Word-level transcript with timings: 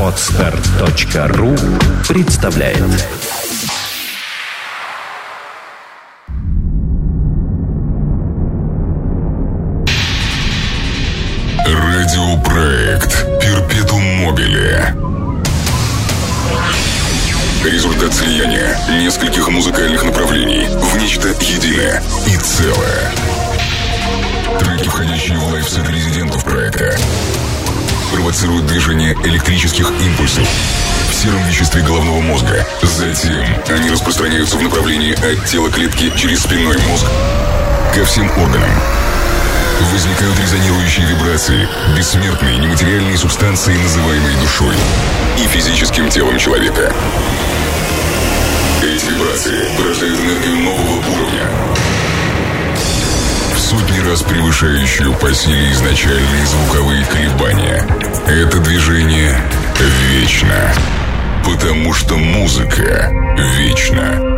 Отстар.ру 0.00 1.56
представляет. 2.08 2.82
Радиопроект 11.64 13.26
Перпетум 13.40 14.02
Мобиле 14.24 14.94
Результат 17.64 18.12
слияния 18.12 18.78
нескольких 19.02 19.48
музыкальных 19.48 20.04
направлений 20.04 20.66
в 20.68 20.96
нечто 20.98 21.28
единое 21.28 22.02
и 22.26 22.36
целое. 22.36 23.12
Треки, 24.58 24.88
входящие 24.88 25.38
в 25.38 25.52
лайфсет 25.52 25.88
резидентов 25.88 26.44
проекта, 26.44 26.96
провоцируют 28.26 28.66
движение 28.66 29.16
электрических 29.22 29.88
импульсов 30.04 30.48
в 31.08 31.14
сером 31.14 31.40
веществе 31.44 31.80
головного 31.82 32.20
мозга. 32.20 32.66
Затем 32.82 33.46
они 33.68 33.88
распространяются 33.88 34.56
в 34.56 34.62
направлении 34.64 35.12
от 35.12 35.46
тела 35.46 35.70
клетки 35.70 36.12
через 36.16 36.42
спинной 36.42 36.76
мозг 36.88 37.06
ко 37.94 38.04
всем 38.04 38.28
органам. 38.40 38.68
Возникают 39.92 40.36
резонирующие 40.40 41.06
вибрации, 41.06 41.68
бессмертные 41.96 42.58
нематериальные 42.58 43.16
субстанции, 43.16 43.76
называемые 43.76 44.36
душой 44.38 44.74
и 45.38 45.46
физическим 45.46 46.08
телом 46.08 46.36
человека. 46.36 46.92
Эти 48.82 49.04
вибрации 49.04 49.68
порождают 49.78 50.18
энергию 50.18 50.56
нового 50.56 50.96
уровня, 50.96 51.48
сотни 53.66 53.98
раз 54.08 54.22
превышающую 54.22 55.12
по 55.14 55.34
силе 55.34 55.72
изначальные 55.72 56.46
звуковые 56.46 57.04
колебания. 57.06 57.84
Это 58.28 58.60
движение 58.60 59.36
вечно, 60.12 60.72
потому 61.44 61.92
что 61.92 62.16
музыка 62.16 63.10
вечна. 63.58 64.35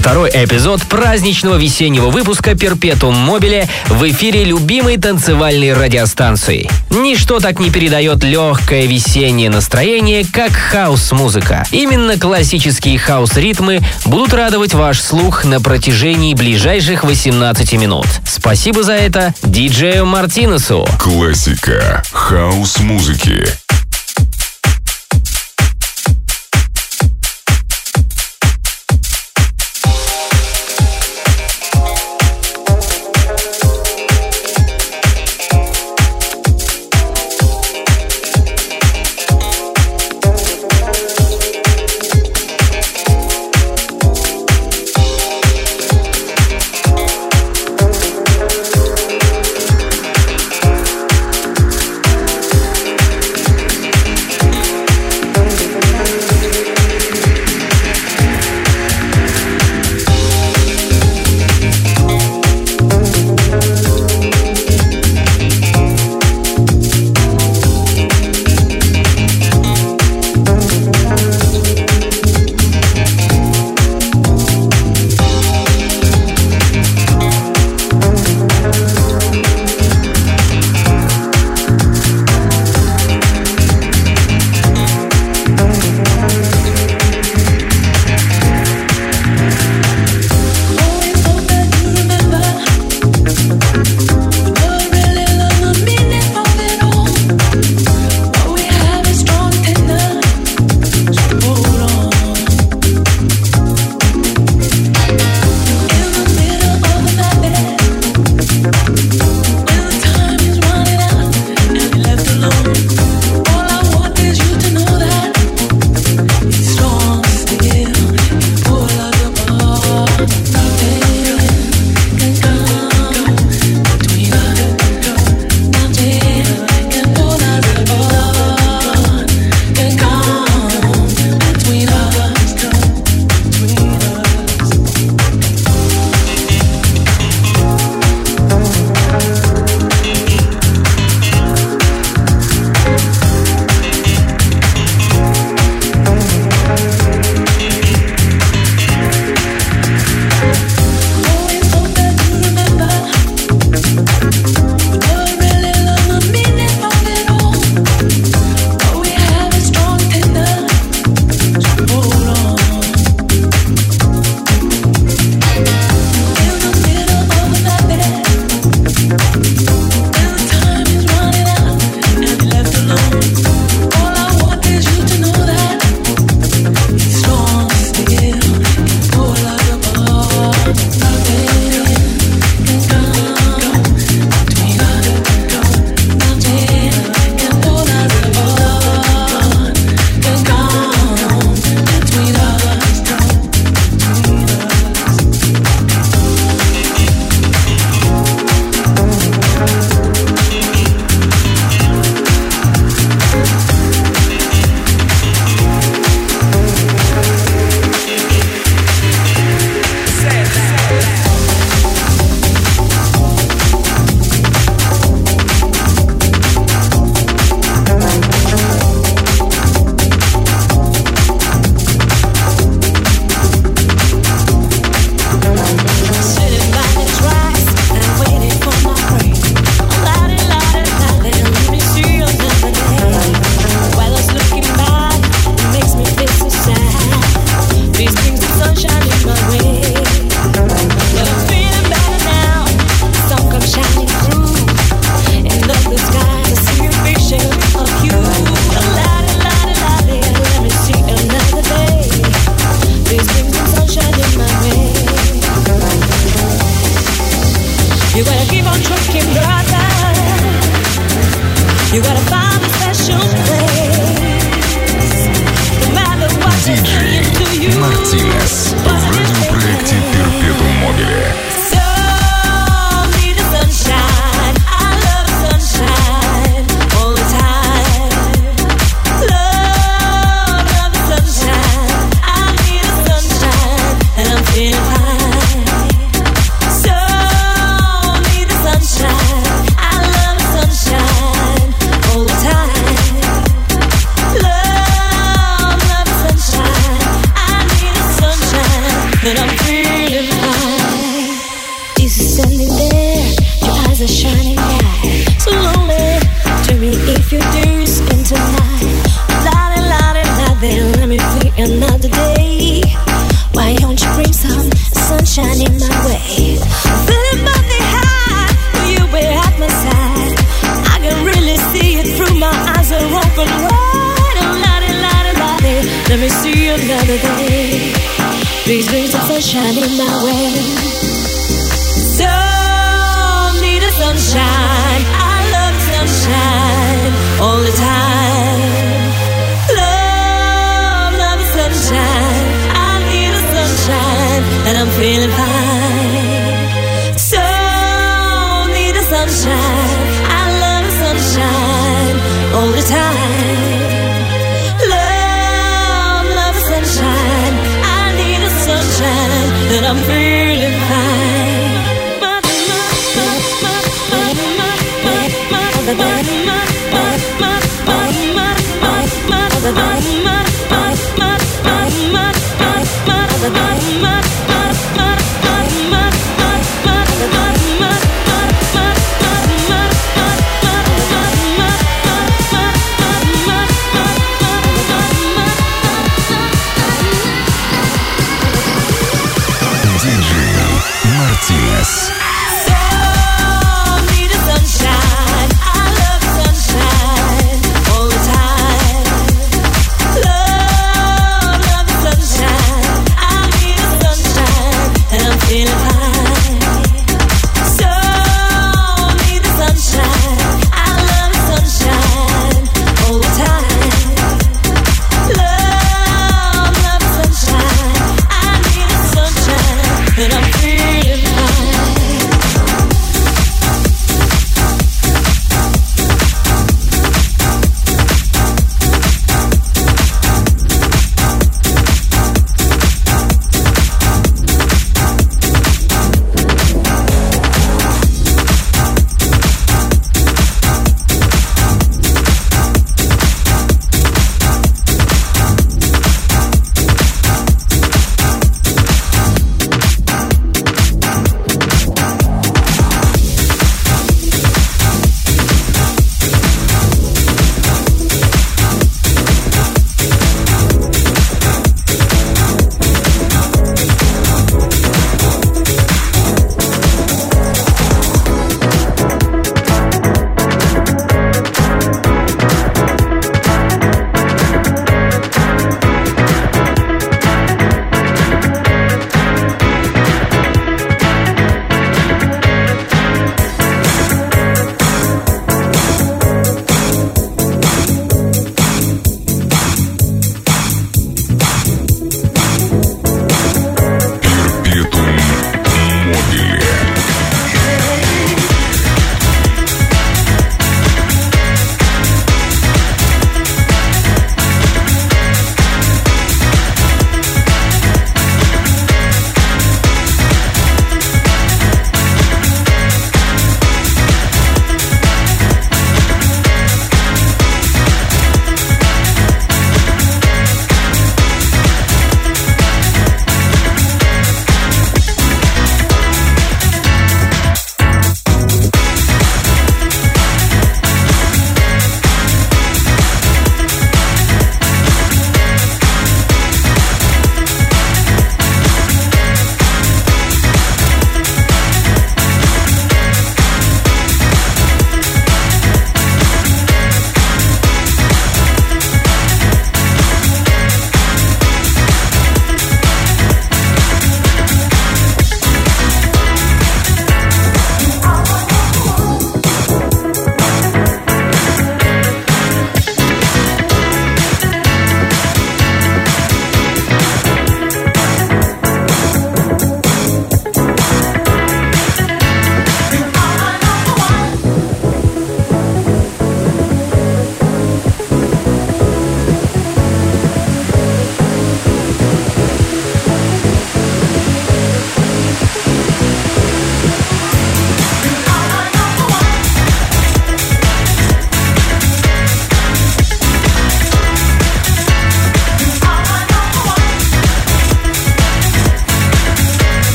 Второй 0.00 0.30
эпизод 0.30 0.82
праздничного 0.84 1.56
весеннего 1.56 2.08
выпуска 2.08 2.54
«Перпетум 2.54 3.14
Мобиле» 3.14 3.68
в 3.88 4.02
эфире 4.08 4.44
любимой 4.44 4.96
танцевальной 4.96 5.74
радиостанции. 5.74 6.70
Ничто 6.88 7.38
так 7.38 7.60
не 7.60 7.68
передает 7.68 8.24
легкое 8.24 8.86
весеннее 8.86 9.50
настроение, 9.50 10.24
как 10.24 10.52
хаос-музыка. 10.52 11.66
Именно 11.70 12.18
классические 12.18 12.98
хаос-ритмы 12.98 13.80
будут 14.06 14.32
радовать 14.32 14.72
ваш 14.72 14.98
слух 14.98 15.44
на 15.44 15.60
протяжении 15.60 16.32
ближайших 16.32 17.04
18 17.04 17.74
минут. 17.74 18.06
Спасибо 18.26 18.82
за 18.82 18.94
это 18.94 19.34
диджею 19.42 20.06
Мартинесу. 20.06 20.88
Классика 20.98 22.02
хаос-музыки. 22.10 23.46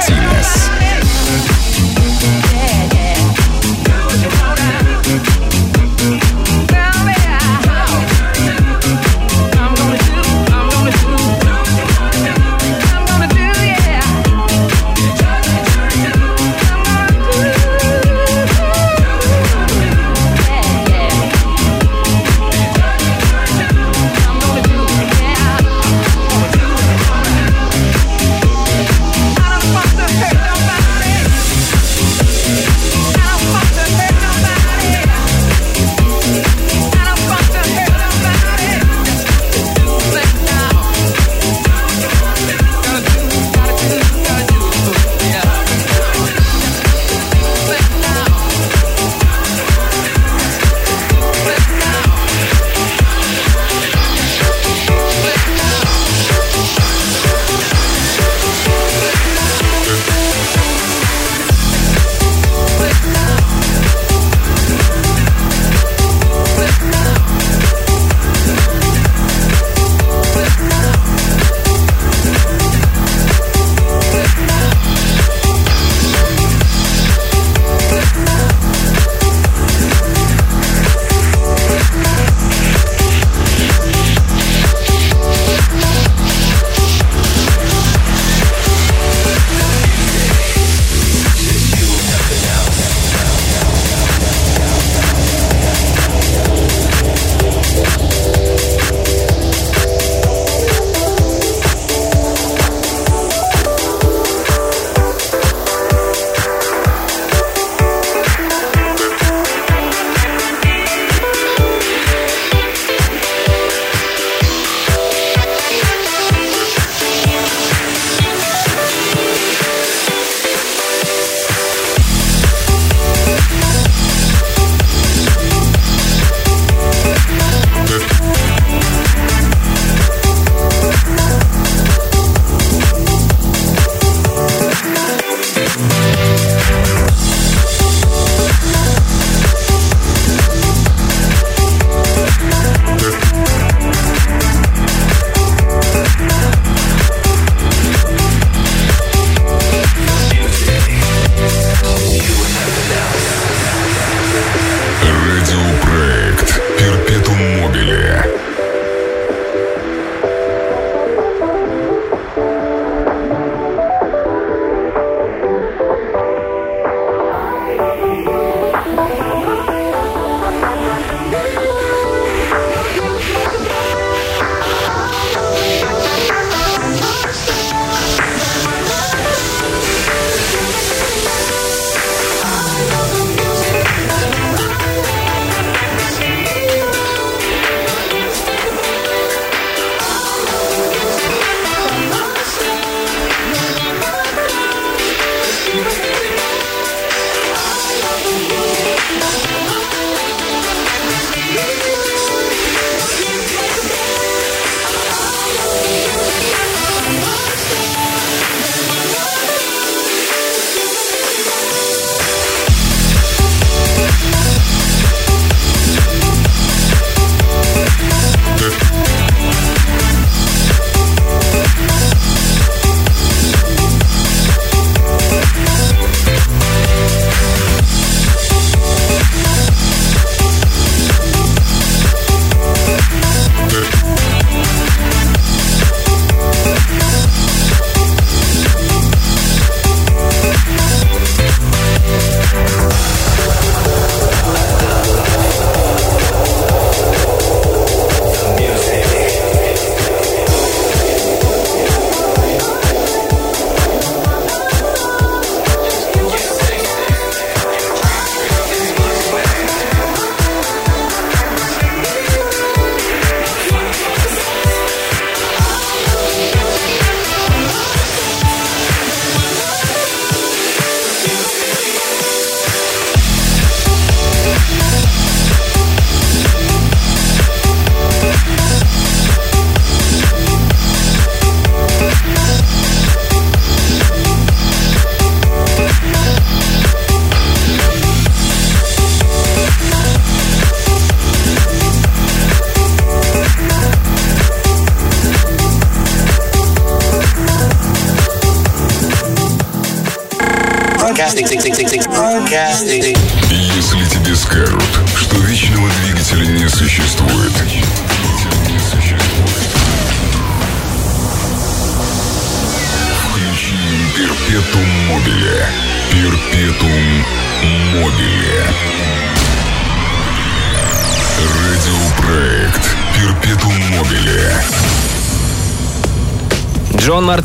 Мартинес. 0.00 1.09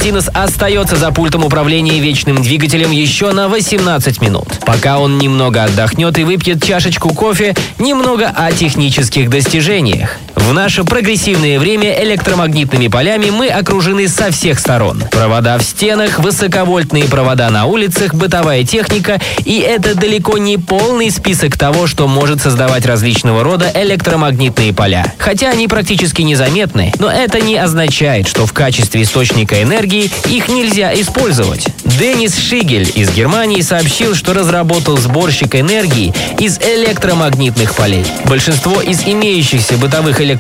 Мартинес 0.06 0.30
остается 0.36 0.98
за 0.98 1.10
пультом 1.10 1.44
управления 1.44 2.00
вечным 2.00 2.44
двигателем 2.44 2.92
еще 2.92 3.32
на 3.32 3.50
18 3.50 4.22
минут. 4.22 4.46
Пока 4.64 5.00
он 5.00 5.18
немного 5.18 5.64
отдохнет 5.64 6.20
и 6.20 6.24
выпьет 6.24 6.64
чашечку 6.64 7.12
кофе, 7.12 7.56
немного 7.80 8.28
о 8.28 8.52
технических 8.52 9.32
достижениях. 9.32 10.20
В 10.46 10.54
наше 10.54 10.84
прогрессивное 10.84 11.58
время 11.60 12.04
электромагнитными 12.04 12.88
полями 12.88 13.32
мы 13.32 13.48
окружены 13.48 14.08
со 14.08 14.30
всех 14.30 14.60
сторон. 14.60 15.04
Провода 15.10 15.58
в 15.58 15.64
стенах, 15.64 16.20
высоковольтные 16.20 17.06
провода 17.06 17.50
на 17.50 17.66
улицах, 17.66 18.14
бытовая 18.14 18.64
техника 18.64 19.20
и 19.44 19.58
это 19.58 19.96
далеко 19.96 20.38
не 20.38 20.60
полный 20.60 21.10
список 21.10 21.58
того, 21.58 21.88
что 21.88 22.08
может 22.08 22.42
создавать 22.42 22.86
различного 22.86 23.44
рода 23.44 23.72
электромагнитные 23.74 24.72
поля. 24.72 25.12
Хотя 25.18 25.50
они 25.50 25.68
практически 25.68 26.22
незаметны, 26.22 26.94
но 27.00 27.10
это 27.10 27.42
не 27.42 27.56
означает, 27.56 28.28
что 28.28 28.46
в 28.46 28.54
качестве 28.54 29.02
источника 29.02 29.64
энергии 29.64 30.12
их 30.30 30.48
нельзя 30.48 30.94
использовать. 30.94 31.66
Денис 31.86 32.38
Шигель 32.38 32.92
из 32.94 33.12
Германии 33.12 33.62
сообщил, 33.62 34.14
что 34.14 34.36
разработал 34.36 34.98
сборщик 34.98 35.56
энергии 35.56 36.14
из 36.38 36.60
электромагнитных 36.60 37.74
полей. 37.74 38.06
Большинство 38.26 38.80
из 38.80 39.08
имеющихся 39.08 39.78
бытовых 39.78 40.22
электромагнитных 40.22 40.35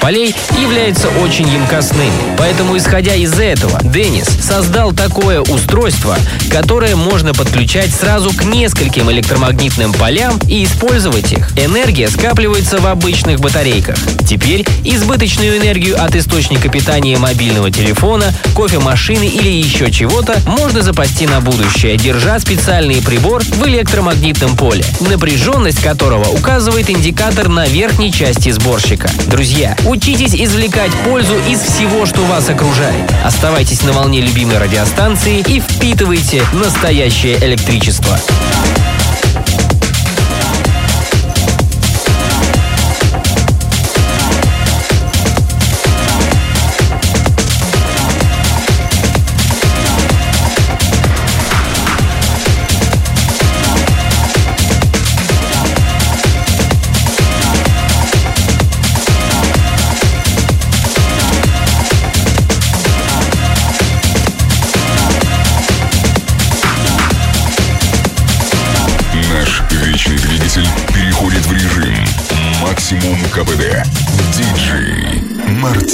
полей 0.00 0.34
являются 0.60 1.08
очень 1.22 1.48
емкостными. 1.48 2.36
Поэтому, 2.38 2.76
исходя 2.76 3.14
из 3.14 3.38
этого, 3.38 3.80
Денис 3.82 4.26
создал 4.42 4.92
такое 4.92 5.40
устройство, 5.40 6.16
которое 6.50 6.96
можно 6.96 7.32
подключать 7.32 7.94
сразу 7.94 8.30
к 8.30 8.44
нескольким 8.44 9.10
электромагнитным 9.10 9.92
полям 9.92 10.38
и 10.48 10.64
использовать 10.64 11.32
их. 11.32 11.50
Энергия 11.58 12.08
скапливается 12.08 12.78
в 12.78 12.86
обычных 12.86 13.40
батарейках. 13.40 13.96
Теперь 14.28 14.66
избыточную 14.84 15.58
энергию 15.58 16.02
от 16.02 16.14
источника 16.14 16.68
питания 16.68 17.18
мобильного 17.18 17.70
телефона, 17.70 18.32
кофемашины 18.54 19.26
или 19.26 19.48
еще 19.48 19.90
чего-то 19.90 20.38
можно 20.46 20.82
запасти 20.82 21.26
на 21.26 21.40
будущее, 21.40 21.96
держа 21.96 22.38
специальный 22.38 23.02
прибор 23.02 23.42
в 23.42 23.66
электромагнитном 23.66 24.56
поле, 24.56 24.84
напряженность 25.00 25.82
которого 25.82 26.28
указывает 26.28 26.90
индикатор 26.90 27.48
на 27.48 27.66
верхней 27.66 28.12
части 28.12 28.50
сборщика. 28.50 29.10
Друзья, 29.26 29.76
учитесь 29.86 30.34
извлекать 30.34 30.92
пользу 31.04 31.34
из 31.48 31.60
всего, 31.60 32.06
что 32.06 32.20
вас 32.22 32.48
окружает. 32.48 33.12
Оставайтесь 33.24 33.82
на 33.82 33.92
волне 33.92 34.20
любимой 34.20 34.58
радиостанции 34.58 35.40
и 35.40 35.60
впитывайте 35.60 36.42
настоящее 36.52 37.36
электричество. 37.44 38.18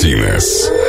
Мартинес. 0.02 0.81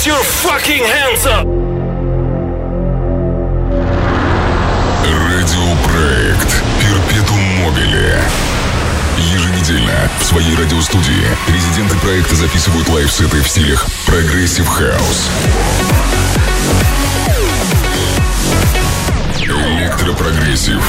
Get 0.00 0.06
your 0.06 0.24
fucking 0.24 0.82
hands 0.82 1.26
up! 1.26 1.46
Радиопроект 5.04 6.62
«Перпетум 6.80 7.38
Мобили». 7.58 8.18
Еженедельно 9.18 10.10
в 10.18 10.24
своей 10.24 10.56
радиостудии 10.56 11.26
резиденты 11.48 11.98
проекта 11.98 12.34
записывают 12.34 12.88
live-сеты 12.88 13.42
в 13.42 13.48
стилях 13.48 13.86
progressive 14.06 14.66
house, 14.66 15.28
electro 19.36 19.90
progressive, 19.90 20.82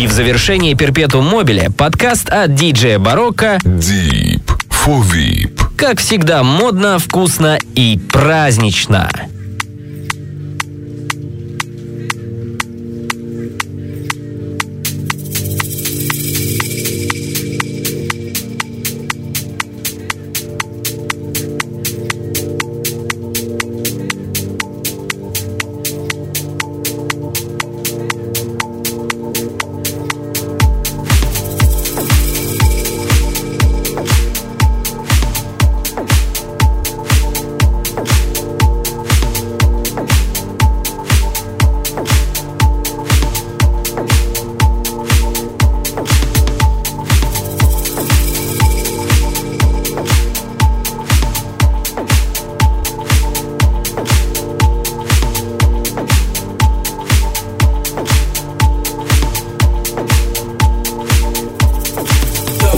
И 0.00 0.06
в 0.06 0.12
завершении 0.12 0.72
перпетум 0.72 1.26
мобиля 1.26 1.70
подкаст 1.70 2.30
от 2.30 2.54
диджея 2.54 2.98
Барокко 2.98 3.58
Deep 3.62 4.40
for 4.70 5.02
Deep. 5.02 5.60
Как 5.76 6.00
всегда 6.00 6.42
модно, 6.42 6.98
вкусно 6.98 7.58
и 7.74 8.00
празднично. 8.10 9.10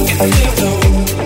broken 0.02 0.30
pillow. 0.56 1.21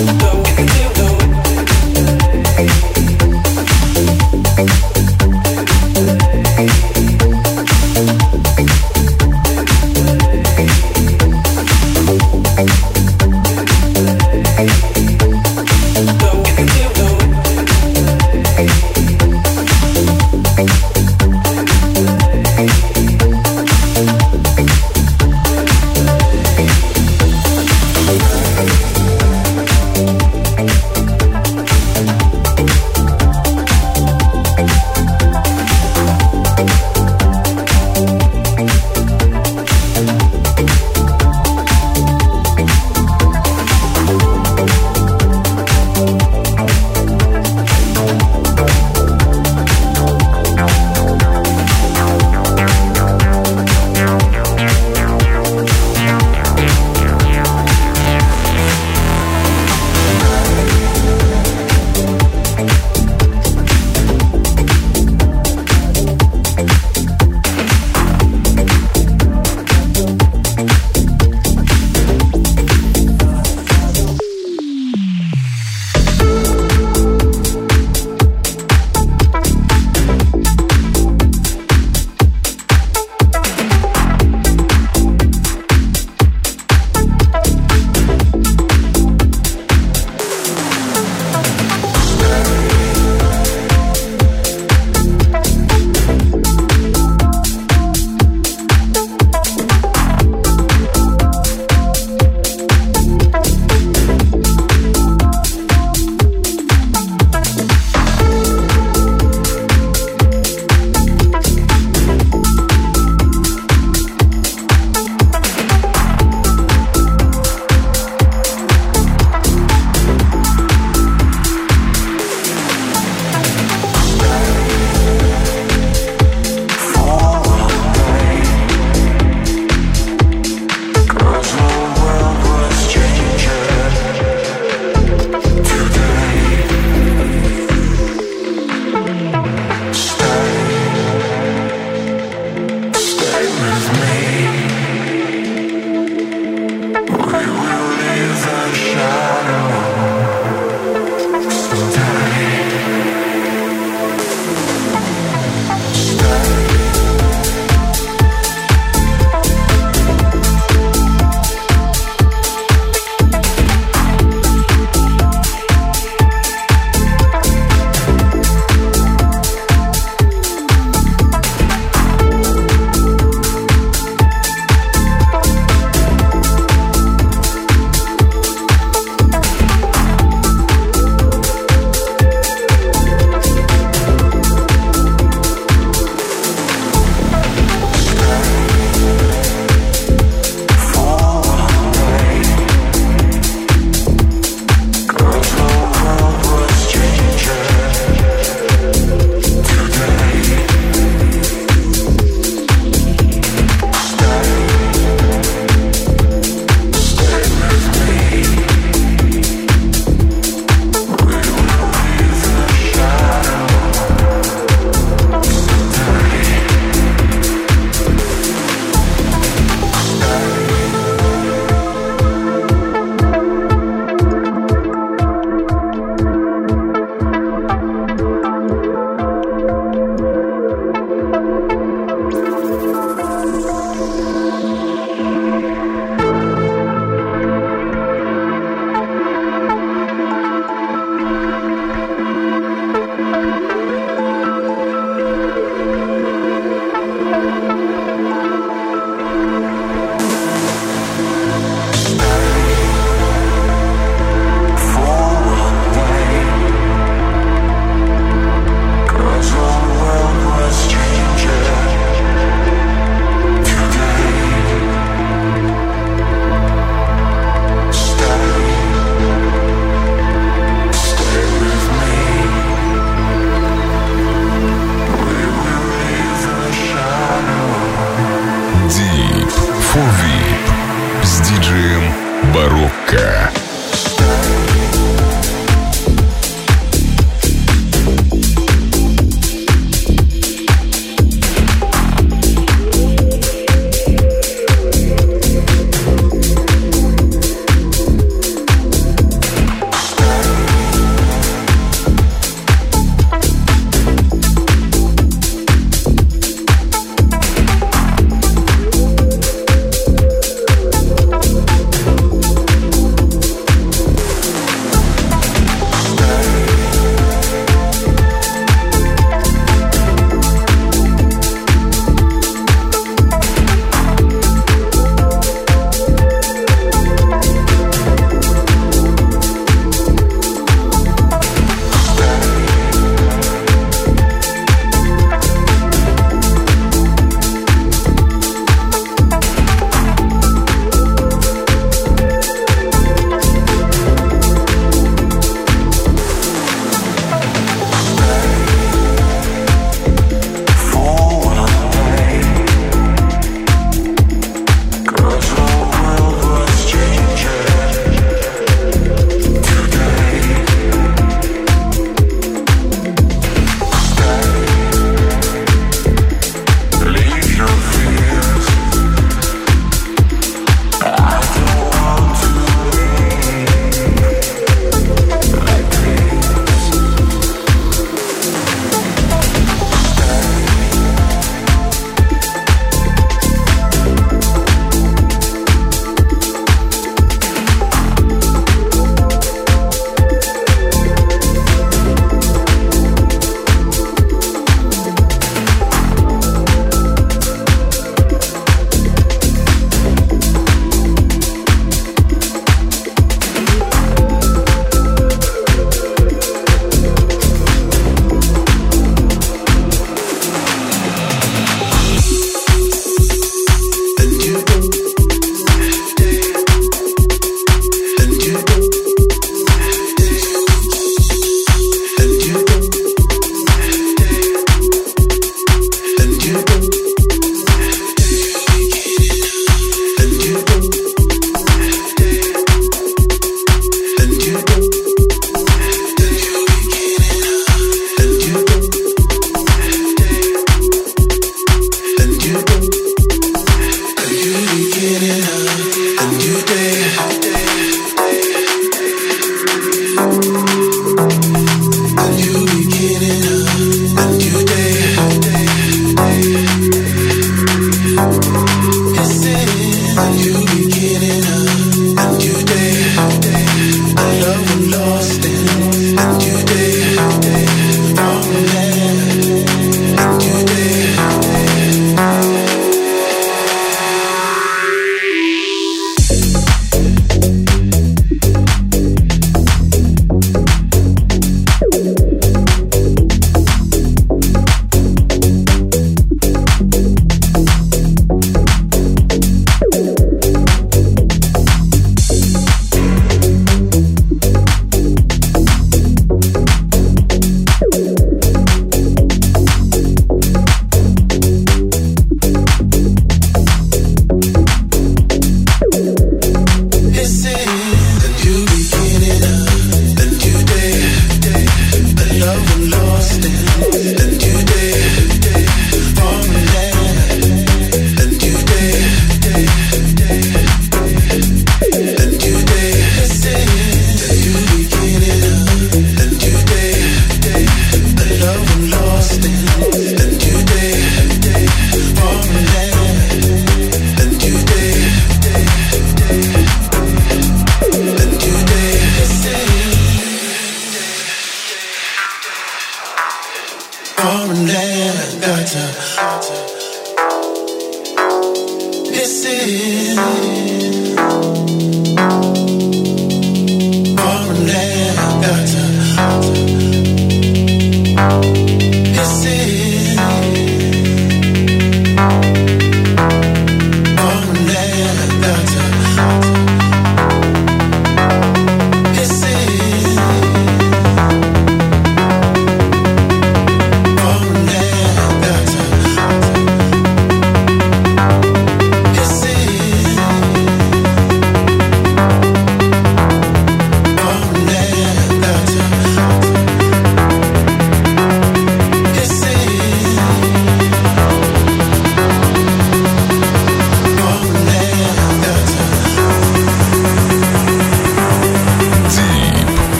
Don't 0.00 0.69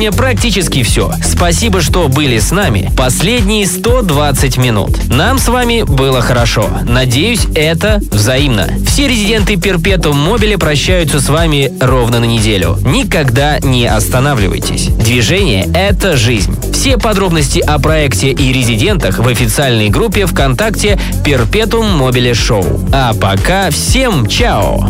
сегодня 0.00 0.16
практически 0.16 0.82
все. 0.82 1.12
Спасибо, 1.22 1.82
что 1.82 2.08
были 2.08 2.38
с 2.38 2.52
нами. 2.52 2.90
Последние 2.96 3.66
120 3.66 4.56
минут. 4.56 4.98
Нам 5.10 5.38
с 5.38 5.46
вами 5.46 5.82
было 5.82 6.22
хорошо. 6.22 6.70
Надеюсь, 6.88 7.46
это 7.54 8.00
взаимно. 8.10 8.70
Все 8.86 9.08
резиденты 9.08 9.56
Перпетум 9.56 10.18
Мобиле 10.18 10.56
прощаются 10.56 11.20
с 11.20 11.28
вами 11.28 11.70
ровно 11.80 12.18
на 12.18 12.24
неделю. 12.24 12.78
Никогда 12.82 13.58
не 13.58 13.84
останавливайтесь. 13.84 14.86
Движение— 14.86 15.68
это 15.74 16.16
жизнь. 16.16 16.56
Все 16.72 16.96
подробности 16.96 17.58
о 17.58 17.78
проекте 17.78 18.30
и 18.30 18.54
резидентах 18.54 19.18
в 19.18 19.28
официальной 19.28 19.90
группе 19.90 20.24
ВКонтакте 20.24 20.98
Перпетум 21.26 21.98
Мобиле 21.98 22.32
Шоу. 22.32 22.88
А 22.90 23.12
пока 23.12 23.68
всем 23.68 24.26
чао! 24.26 24.88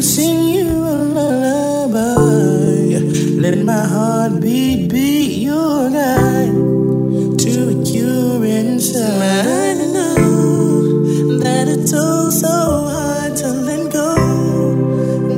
can 0.00 0.08
sing 0.08 0.48
you 0.48 0.70
a 0.94 0.96
lullaby. 1.16 2.98
Let 3.44 3.58
my 3.64 3.84
heartbeat 3.84 4.90
beat 4.90 5.42
your 5.42 5.90
night 5.90 6.54
to 7.42 7.52
a 7.74 7.84
cure 7.84 8.42
inside. 8.44 9.76
I 9.76 9.86
know 9.96 11.38
that 11.44 11.68
it's 11.68 11.92
all 11.92 12.30
so 12.30 12.56
hard 12.94 13.36
to 13.42 13.48
let 13.68 13.92
go. 13.92 14.10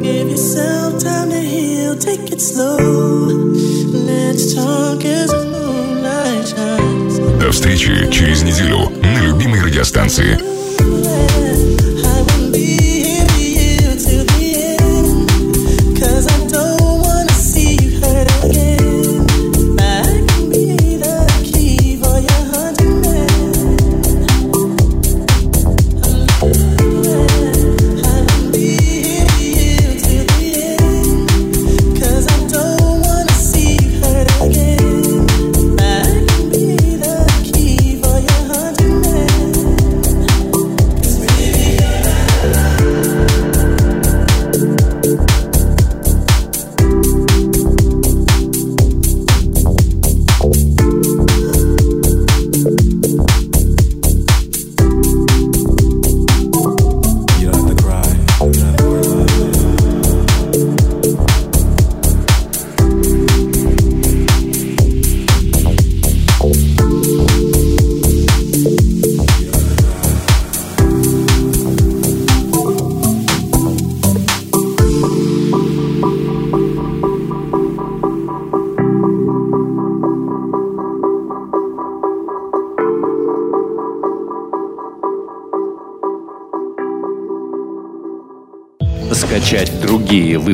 Give 0.00 0.28
yourself 0.30 1.02
time 1.02 1.30
to 1.30 1.40
heal, 1.40 1.96
take 1.96 2.30
it 2.30 2.40
slow. 2.40 2.78
Let's 4.10 4.54
talk 4.54 5.04
as 5.04 5.30
the 5.30 5.44
moonlight 5.54 6.46
shines. 6.46 7.40
До 7.40 7.50
встречи 7.50 8.08
через 8.12 8.42
неделю 8.44 8.90
на 9.02 9.26
любимой 9.26 9.60
радиостанции. 9.62 10.51